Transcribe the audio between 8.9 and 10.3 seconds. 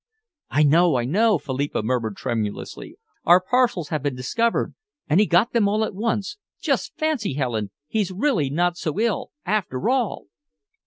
ill, after all!"